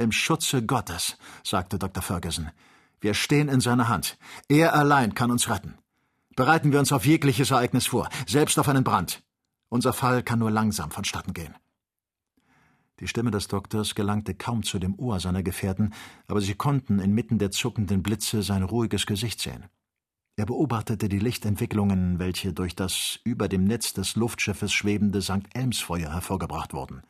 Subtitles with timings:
[0.00, 2.02] Im Schutze Gottes, sagte Dr.
[2.02, 2.48] Ferguson.
[3.02, 4.16] Wir stehen in seiner Hand.
[4.48, 5.74] Er allein kann uns retten.
[6.34, 9.22] Bereiten wir uns auf jegliches Ereignis vor, selbst auf einen Brand.
[9.68, 11.54] Unser Fall kann nur langsam vonstatten gehen.
[13.00, 15.92] Die Stimme des Doktors gelangte kaum zu dem Ohr seiner Gefährten,
[16.28, 19.66] aber sie konnten inmitten der zuckenden Blitze sein ruhiges Gesicht sehen.
[20.36, 25.44] Er beobachtete die Lichtentwicklungen, welche durch das über dem Netz des Luftschiffes schwebende St.
[25.52, 27.02] Elmsfeuer hervorgebracht wurden.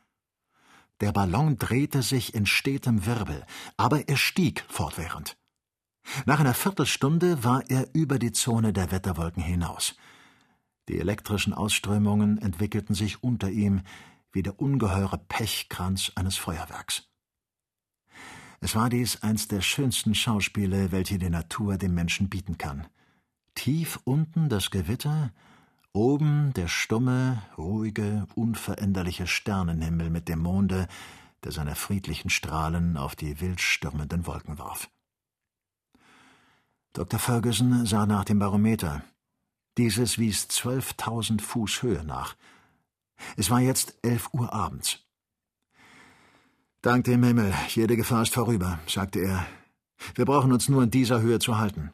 [1.00, 3.44] Der Ballon drehte sich in stetem Wirbel,
[3.76, 5.36] aber er stieg fortwährend.
[6.26, 9.96] Nach einer Viertelstunde war er über die Zone der Wetterwolken hinaus.
[10.88, 13.82] Die elektrischen Ausströmungen entwickelten sich unter ihm
[14.32, 17.08] wie der ungeheure Pechkranz eines Feuerwerks.
[18.60, 22.86] Es war dies eins der schönsten Schauspiele, welche die Natur dem Menschen bieten kann.
[23.54, 25.32] Tief unten das Gewitter,
[25.92, 30.88] oben der stumme, ruhige, unveränderliche Sternenhimmel mit dem Monde,
[31.44, 34.90] der seine friedlichen Strahlen auf die wild stürmenden Wolken warf.
[36.92, 37.18] Dr.
[37.18, 39.04] Ferguson sah nach dem Barometer.
[39.78, 42.34] Dieses wies zwölftausend Fuß Höhe nach.
[43.36, 44.98] Es war jetzt elf Uhr abends.
[46.82, 49.46] Dank dem Himmel, jede Gefahr ist vorüber, sagte er.
[50.14, 51.92] Wir brauchen uns nur in dieser Höhe zu halten.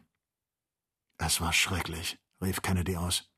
[1.18, 3.28] Es war schrecklich, rief Kennedy aus.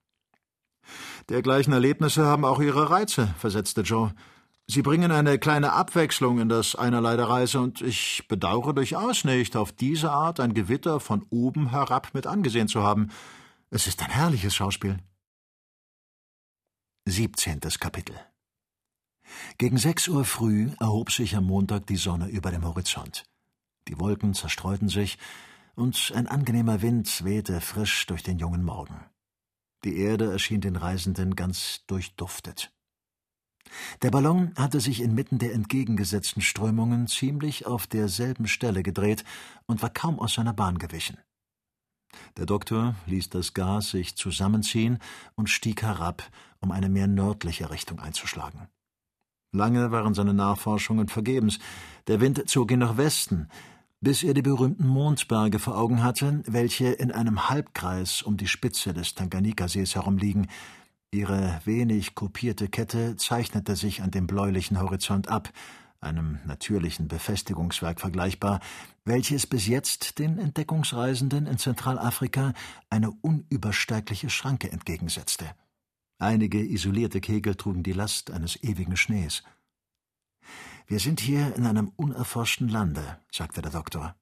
[1.28, 4.14] Dergleichen Erlebnisse haben auch ihre Reize, versetzte Joe.
[4.66, 9.54] Sie bringen eine kleine Abwechslung in das Einerlei der Reise, und ich bedauere durchaus nicht,
[9.56, 13.10] auf diese Art ein Gewitter von oben herab mit angesehen zu haben.
[13.70, 14.98] Es ist ein herrliches Schauspiel.
[17.04, 18.14] Siebzehntes Kapitel
[19.58, 23.24] Gegen sechs Uhr früh erhob sich am Montag die Sonne über dem Horizont.
[23.86, 25.18] Die Wolken zerstreuten sich,
[25.74, 28.96] und ein angenehmer Wind wehte frisch durch den jungen Morgen.
[29.84, 32.72] Die Erde erschien den Reisenden ganz durchduftet.
[34.02, 39.24] Der Ballon hatte sich inmitten der entgegengesetzten Strömungen ziemlich auf derselben Stelle gedreht
[39.66, 41.18] und war kaum aus seiner Bahn gewichen.
[42.36, 44.98] Der Doktor ließ das Gas sich zusammenziehen
[45.34, 46.22] und stieg herab,
[46.60, 48.68] um eine mehr nördliche Richtung einzuschlagen.
[49.52, 51.58] Lange waren seine Nachforschungen vergebens.
[52.06, 53.48] Der Wind zog ihn nach Westen,
[54.00, 58.94] bis er die berühmten Mondberge vor Augen hatte, welche in einem Halbkreis um die Spitze
[58.94, 60.48] des Tanganikasees herumliegen.
[61.10, 65.50] Ihre wenig kopierte Kette zeichnete sich an dem bläulichen Horizont ab,
[66.00, 68.60] einem natürlichen Befestigungswerk vergleichbar,
[69.04, 72.52] welches bis jetzt den Entdeckungsreisenden in Zentralafrika
[72.90, 75.46] eine unübersteigliche Schranke entgegensetzte.
[76.20, 79.42] Einige isolierte Kegel trugen die Last eines ewigen Schnees.
[80.88, 84.16] Wir sind hier in einem unerforschten Lande, sagte der Doktor.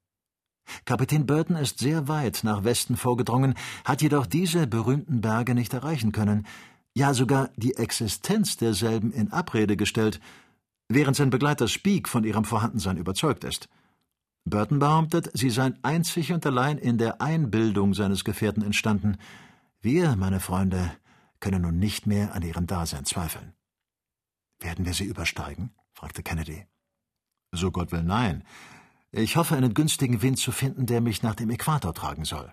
[0.85, 3.55] Kapitän Burton ist sehr weit nach Westen vorgedrungen,
[3.85, 6.45] hat jedoch diese berühmten Berge nicht erreichen können,
[6.93, 10.19] ja sogar die Existenz derselben in Abrede gestellt,
[10.89, 13.69] während sein Begleiter Speak von ihrem Vorhandensein überzeugt ist.
[14.45, 19.19] Burton behauptet, sie seien einzig und allein in der Einbildung seines Gefährten entstanden.
[19.81, 20.91] Wir, meine Freunde,
[21.39, 23.53] können nun nicht mehr an ihrem Dasein zweifeln.
[24.59, 25.71] Werden wir sie übersteigen?
[25.97, 26.46] fragte Kennedy.
[27.57, 28.45] So Gott will nein.
[29.13, 32.53] Ich hoffe, einen günstigen Wind zu finden, der mich nach dem Äquator tragen soll.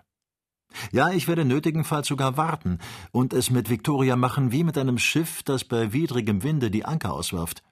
[0.92, 2.78] Ja, ich werde nötigenfalls sogar warten
[3.12, 7.12] und es mit Victoria machen wie mit einem Schiff, das bei widrigem Winde die Anker
[7.12, 7.62] auswirft.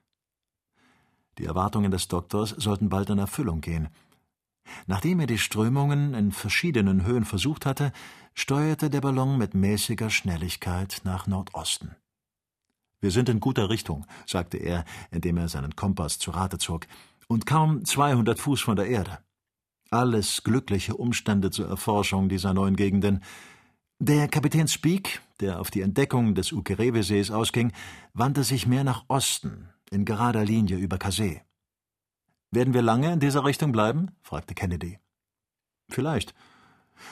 [1.39, 3.89] Die Erwartungen des Doktors sollten bald in Erfüllung gehen.
[4.87, 7.93] Nachdem er die Strömungen in verschiedenen Höhen versucht hatte,
[8.35, 11.97] steuerte der Ballon mit mäßiger Schnelligkeit nach Nordosten.
[13.01, 16.87] Wir sind in guter Richtung, sagte er, indem er seinen Kompass zu Rate zog,
[17.33, 19.19] und kaum zweihundert Fuß von der Erde.
[19.91, 23.23] Alles glückliche Umstände zur Erforschung dieser neuen Gegenden.
[23.99, 27.73] Der Kapitän Speak, der auf die Entdeckung des Ukerewe-Sees ausging,
[28.13, 31.43] wandte sich mehr nach Osten, in gerader Linie über Kasee.
[32.51, 34.11] Werden wir lange in dieser Richtung bleiben?
[34.23, 34.99] fragte Kennedy.
[35.89, 36.35] Vielleicht.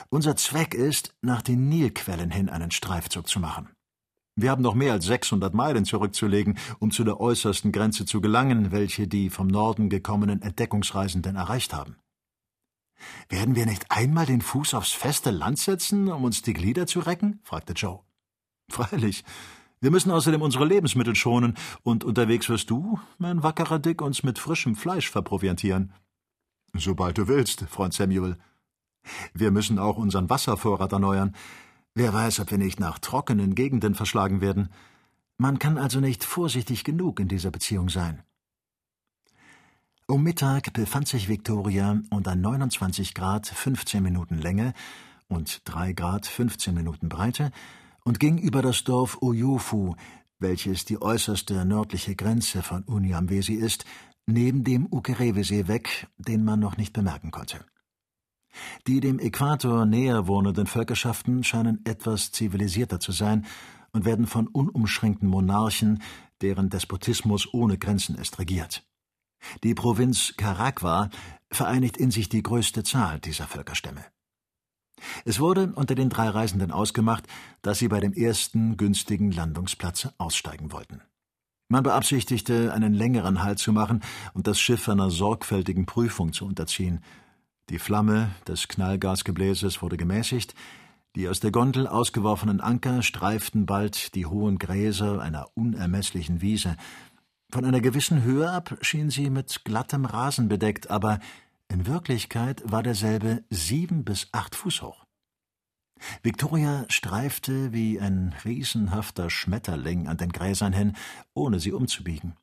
[0.09, 3.69] Unser Zweck ist, nach den Nilquellen hin einen Streifzug zu machen.
[4.35, 8.71] Wir haben noch mehr als 600 Meilen zurückzulegen, um zu der äußersten Grenze zu gelangen,
[8.71, 11.97] welche die vom Norden gekommenen Entdeckungsreisenden erreicht haben.
[13.29, 16.99] Werden wir nicht einmal den Fuß aufs feste Land setzen, um uns die Glieder zu
[16.99, 17.39] recken?
[17.43, 18.01] fragte Joe.
[18.69, 19.23] Freilich.
[19.81, 24.37] Wir müssen außerdem unsere Lebensmittel schonen, und unterwegs wirst du, mein wackerer Dick, uns mit
[24.37, 25.91] frischem Fleisch verproviantieren.
[26.73, 28.37] Sobald du willst, Freund Samuel.
[29.33, 31.35] Wir müssen auch unseren Wasservorrat erneuern.
[31.93, 34.69] Wer weiß, ob wir nicht nach trockenen Gegenden verschlagen werden.
[35.37, 38.23] Man kann also nicht vorsichtig genug in dieser Beziehung sein.
[40.07, 44.73] Um Mittag befand sich Victoria unter 29 Grad 15 Minuten Länge
[45.27, 47.51] und 3 Grad 15 Minuten Breite
[48.03, 49.95] und ging über das Dorf Oyofu,
[50.39, 53.85] welches die äußerste nördliche Grenze von Unyamwesi ist,
[54.25, 57.63] neben dem Ukerewesee weg, den man noch nicht bemerken konnte.
[58.87, 63.45] Die dem Äquator näher wohnenden Völkerschaften scheinen etwas zivilisierter zu sein
[63.91, 66.01] und werden von unumschränkten Monarchen,
[66.41, 68.83] deren Despotismus ohne Grenzen ist, regiert.
[69.63, 71.09] Die Provinz Caragua
[71.49, 74.03] vereinigt in sich die größte Zahl dieser Völkerstämme.
[75.25, 77.25] Es wurde unter den drei Reisenden ausgemacht,
[77.61, 81.01] dass sie bei dem ersten günstigen Landungsplatz aussteigen wollten.
[81.69, 84.01] Man beabsichtigte, einen längeren Halt zu machen
[84.33, 87.01] und das Schiff einer sorgfältigen Prüfung zu unterziehen.
[87.69, 90.55] Die Flamme des Knallgasgebläses wurde gemäßigt,
[91.15, 96.75] die aus der Gondel ausgeworfenen Anker streiften bald die hohen Gräser einer unermesslichen Wiese.
[97.51, 101.19] Von einer gewissen Höhe ab schien sie mit glattem Rasen bedeckt, aber
[101.67, 105.05] in Wirklichkeit war derselbe sieben bis acht Fuß hoch.
[106.23, 110.95] Victoria streifte wie ein riesenhafter Schmetterling an den Gräsern hin,
[111.33, 112.35] ohne sie umzubiegen.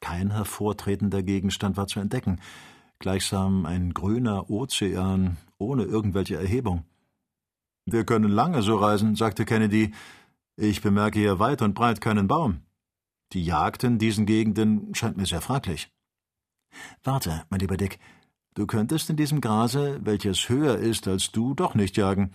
[0.00, 2.40] Kein hervortretender Gegenstand war zu entdecken,
[3.02, 6.84] gleichsam ein grüner Ozean ohne irgendwelche Erhebung.
[7.84, 9.92] Wir können lange so reisen, sagte Kennedy.
[10.56, 12.62] Ich bemerke hier weit und breit keinen Baum.
[13.32, 15.90] Die Jagd in diesen Gegenden scheint mir sehr fraglich.
[17.02, 17.98] Warte, mein lieber Dick,
[18.54, 22.32] du könntest in diesem Grase, welches höher ist als du, doch nicht jagen.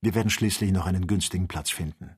[0.00, 2.16] Wir werden schließlich noch einen günstigen Platz finden.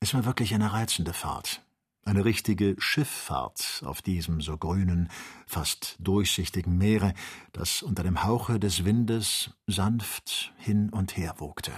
[0.00, 1.62] Es war wirklich eine reizende Fahrt,
[2.04, 5.08] eine richtige Schifffahrt auf diesem so grünen,
[5.46, 7.14] fast durchsichtigen Meere,
[7.52, 11.72] das unter dem Hauche des Windes sanft hin und her wogte.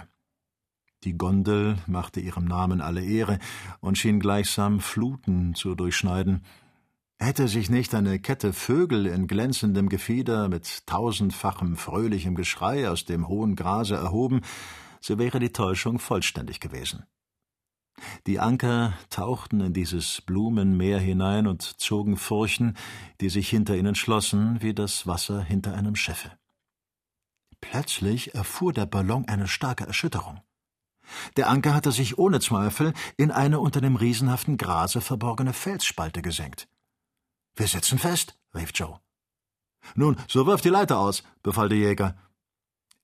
[1.05, 3.39] Die Gondel machte ihrem Namen alle Ehre
[3.81, 6.43] und schien gleichsam Fluten zu durchschneiden.
[7.19, 13.29] Hätte sich nicht eine Kette Vögel in glänzendem Gefieder mit tausendfachem fröhlichem Geschrei aus dem
[13.29, 14.41] hohen Grase erhoben,
[15.01, 17.05] so wäre die Täuschung vollständig gewesen.
[18.27, 22.77] Die Anker tauchten in dieses Blumenmeer hinein und zogen Furchen,
[23.21, 26.33] die sich hinter ihnen schlossen, wie das Wasser hinter einem Schiffe.
[27.61, 30.41] Plötzlich erfuhr der Ballon eine starke Erschütterung.
[31.37, 36.69] Der Anker hatte sich ohne Zweifel in eine unter dem riesenhaften Grase verborgene Felsspalte gesenkt.
[37.57, 39.01] Wir sitzen fest, rief Joe.
[39.95, 42.17] Nun, so wirf die Leiter aus, befahl der Jäger.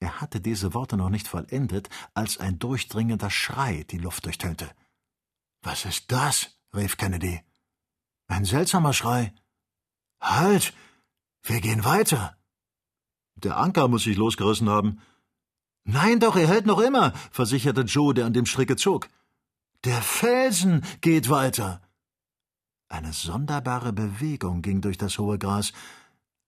[0.01, 4.71] Er hatte diese Worte noch nicht vollendet, als ein durchdringender Schrei die Luft durchtönte.
[5.63, 6.57] Was ist das?
[6.75, 7.43] rief Kennedy.
[8.29, 9.33] Ein seltsamer Schrei.
[10.21, 10.73] Halt!
[11.43, 12.37] Wir gehen weiter.
[13.35, 15.01] Der Anker muss sich losgerissen haben.
[15.85, 19.09] Nein doch, er hält noch immer, versicherte Joe, der an dem Stricke zog.
[19.85, 21.81] Der Felsen geht weiter.
[22.89, 25.73] Eine sonderbare Bewegung ging durch das hohe Gras.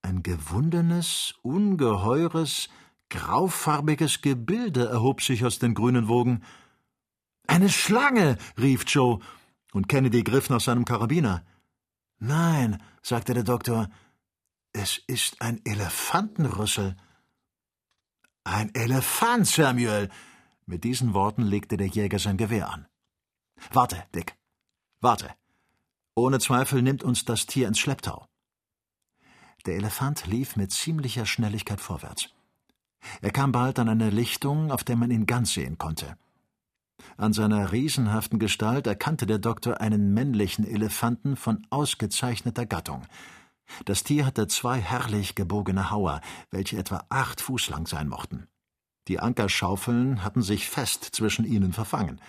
[0.03, 2.69] Ein gewundenes, ungeheures,
[3.09, 6.43] graufarbiges Gebilde erhob sich aus den grünen Wogen.
[7.47, 9.19] Eine Schlange, rief Joe,
[9.73, 11.45] und Kennedy griff nach seinem Karabiner.
[12.19, 13.89] Nein, sagte der Doktor,
[14.71, 16.95] es ist ein Elefantenrüssel.
[18.43, 20.09] Ein Elefant, Samuel!
[20.65, 22.87] Mit diesen Worten legte der Jäger sein Gewehr an.
[23.71, 24.35] Warte, Dick.
[25.01, 25.29] Warte.
[26.15, 28.27] Ohne Zweifel nimmt uns das Tier ins Schlepptau.
[29.65, 32.29] Der Elefant lief mit ziemlicher Schnelligkeit vorwärts.
[33.21, 36.17] Er kam bald an eine Lichtung, auf der man ihn ganz sehen konnte.
[37.17, 43.03] An seiner riesenhaften Gestalt erkannte der Doktor einen männlichen Elefanten von ausgezeichneter Gattung.
[43.85, 46.21] Das Tier hatte zwei herrlich gebogene Hauer,
[46.51, 48.47] welche etwa acht Fuß lang sein mochten.
[49.07, 52.19] Die Ankerschaufeln hatten sich fest zwischen ihnen verfangen.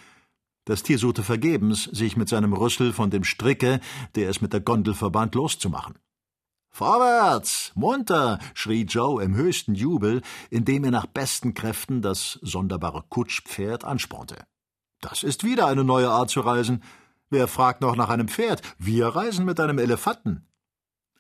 [0.65, 3.81] Das Tier suchte vergebens, sich mit seinem Rüssel von dem Stricke,
[4.15, 5.99] der es mit der Gondel verband, loszumachen.
[6.71, 13.85] Vorwärts, munter, schrie Joe im höchsten Jubel, indem er nach besten Kräften das sonderbare Kutschpferd
[13.85, 14.45] anspornte.
[15.05, 16.83] Das ist wieder eine neue Art zu reisen.
[17.29, 18.63] Wer fragt noch nach einem Pferd?
[18.79, 20.47] Wir reisen mit einem Elefanten.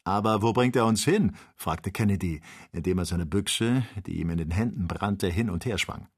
[0.04, 1.36] Aber wo bringt er uns hin?
[1.54, 2.40] fragte Kennedy,
[2.72, 6.08] indem er seine Büchse, die ihm in den Händen brannte, hin und her schwang.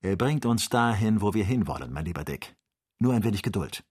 [0.00, 2.56] Er bringt uns dahin, wo wir hinwollen, mein lieber Dick.
[2.98, 3.84] Nur ein wenig Geduld.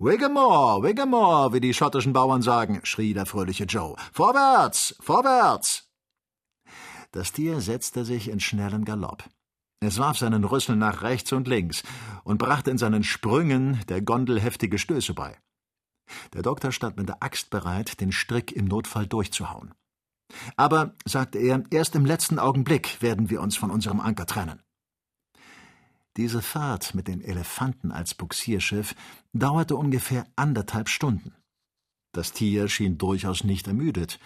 [0.00, 3.94] Wiggamore, Wiggamore, wie die schottischen Bauern sagen, schrie der fröhliche Joe.
[4.12, 5.88] Vorwärts, vorwärts!
[7.12, 9.22] Das Tier setzte sich in schnellen Galopp.
[9.80, 11.82] Es warf seinen Rüssel nach rechts und links
[12.24, 15.36] und brachte in seinen Sprüngen der Gondel heftige Stöße bei.
[16.32, 19.74] Der Doktor stand mit der Axt bereit, den Strick im Notfall durchzuhauen.
[20.56, 24.62] Aber, sagte er, erst im letzten Augenblick werden wir uns von unserem Anker trennen.
[26.16, 28.94] Diese Fahrt mit den Elefanten als Buxierschiff
[29.32, 31.34] dauerte ungefähr anderthalb Stunden.
[32.12, 34.18] Das Tier schien durchaus nicht ermüdet.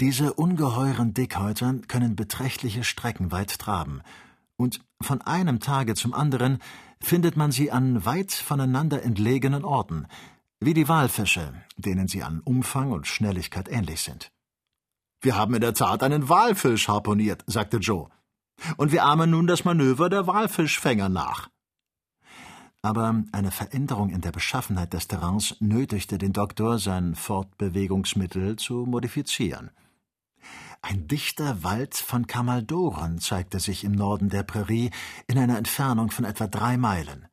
[0.00, 4.02] Diese ungeheuren Dickhäutern können beträchtliche Strecken weit traben,
[4.58, 6.58] und von einem Tage zum anderen
[7.00, 10.06] findet man sie an weit voneinander entlegenen Orten,
[10.60, 14.32] Wie die Walfische, denen sie an Umfang und Schnelligkeit ähnlich sind.
[15.20, 18.08] Wir haben in der Tat einen Walfisch harponiert, sagte Joe.
[18.76, 21.48] Und wir ahmen nun das Manöver der Walfischfänger nach.
[22.82, 29.70] Aber eine Veränderung in der Beschaffenheit des Terrains nötigte den Doktor, sein Fortbewegungsmittel zu modifizieren.
[30.80, 34.90] Ein dichter Wald von Kamaldoren zeigte sich im Norden der Prärie
[35.26, 37.26] in einer Entfernung von etwa drei Meilen.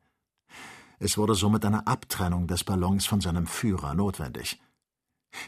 [0.98, 4.60] Es wurde somit eine Abtrennung des Ballons von seinem Führer notwendig.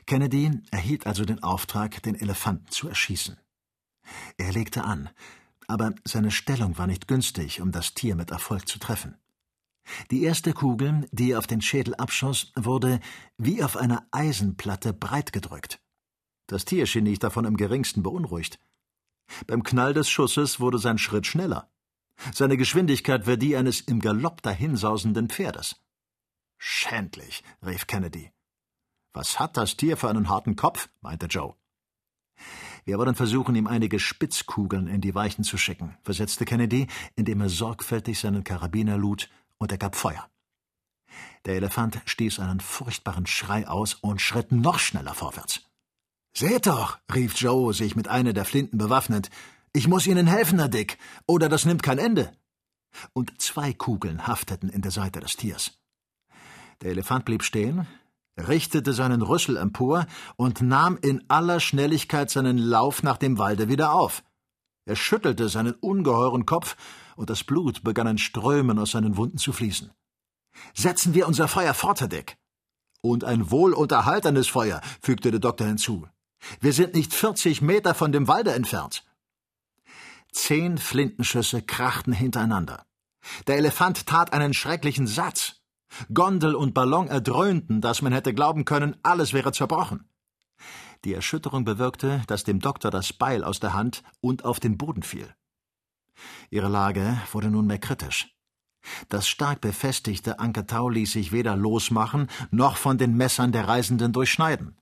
[0.06, 3.38] Kennedy erhielt also den Auftrag, den Elefanten zu erschießen.
[4.36, 5.10] Er legte an,
[5.66, 9.16] aber seine Stellung war nicht günstig, um das Tier mit Erfolg zu treffen.
[10.10, 13.00] Die erste Kugel, die er auf den Schädel abschoss, wurde
[13.38, 15.80] wie auf einer Eisenplatte breit gedrückt.
[16.48, 18.58] Das Tier schien nicht davon im geringsten beunruhigt.
[19.46, 21.70] Beim Knall des Schusses wurde sein Schritt schneller.
[22.32, 25.76] Seine Geschwindigkeit war die eines im Galopp dahinsausenden Pferdes.
[26.56, 28.32] Schändlich, rief Kennedy.
[29.12, 30.88] Was hat das Tier für einen harten Kopf?
[31.02, 31.54] meinte Joe.
[32.84, 37.50] Wir wollen versuchen, ihm einige Spitzkugeln in die Weichen zu schicken, versetzte Kennedy, indem er
[37.50, 39.28] sorgfältig seinen Karabiner lud
[39.58, 40.30] und er gab Feuer.
[41.44, 45.67] Der Elefant stieß einen furchtbaren Schrei aus und schritt noch schneller vorwärts.
[46.36, 49.30] Seht doch, rief Joe, sich mit einer der Flinten bewaffnend,
[49.72, 52.32] ich muss Ihnen helfen, Herr Dick, oder das nimmt kein Ende.
[53.12, 55.78] Und zwei Kugeln hafteten in der Seite des Tiers.
[56.80, 57.86] Der Elefant blieb stehen,
[58.38, 60.06] richtete seinen Rüssel empor
[60.36, 64.22] und nahm in aller Schnelligkeit seinen Lauf nach dem Walde wieder auf.
[64.86, 66.76] Er schüttelte seinen ungeheuren Kopf,
[67.16, 69.90] und das Blut begann in Strömen aus seinen Wunden zu fließen.
[70.72, 72.38] Setzen wir unser Feuer fort, Herr Dick.
[73.02, 76.06] Und ein wohlunterhaltenes Feuer, fügte der Doktor hinzu.
[76.60, 79.04] Wir sind nicht vierzig Meter von dem Walde entfernt.
[80.32, 82.84] Zehn Flintenschüsse krachten hintereinander.
[83.46, 85.56] Der Elefant tat einen schrecklichen Satz.
[86.12, 90.08] Gondel und Ballon erdröhnten, dass man hätte glauben können, alles wäre zerbrochen.
[91.04, 95.02] Die Erschütterung bewirkte, dass dem Doktor das Beil aus der Hand und auf den Boden
[95.02, 95.32] fiel.
[96.50, 98.34] Ihre Lage wurde nunmehr kritisch.
[99.08, 104.76] Das stark befestigte Ankertau ließ sich weder losmachen noch von den Messern der Reisenden durchschneiden.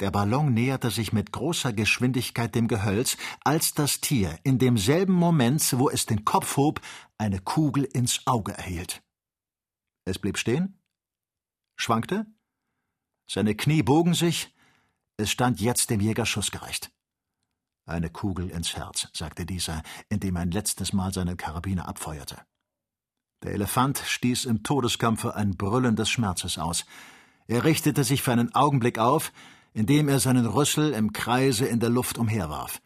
[0.00, 5.78] Der Ballon näherte sich mit großer Geschwindigkeit dem Gehölz, als das Tier in demselben Moment,
[5.78, 6.80] wo es den Kopf hob,
[7.18, 9.02] eine Kugel ins Auge erhielt.
[10.04, 10.80] Es blieb stehen,
[11.76, 12.26] schwankte,
[13.28, 14.54] seine Knie bogen sich,
[15.16, 16.92] es stand jetzt dem Jäger schussgerecht.
[17.86, 22.42] Eine Kugel ins Herz, sagte dieser, indem er ein letztes Mal seinen Karabiner abfeuerte.
[23.42, 26.84] Der Elefant stieß im Todeskampfe ein Brüllen des Schmerzes aus.
[27.48, 29.32] Er richtete sich für einen Augenblick auf,
[29.74, 32.80] indem er seinen Rüssel im Kreise in der Luft umherwarf.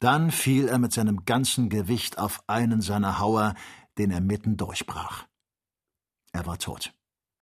[0.00, 3.54] Dann fiel er mit seinem ganzen Gewicht auf einen seiner Hauer,
[3.98, 5.26] den er mitten durchbrach.
[6.32, 6.92] Er war tot.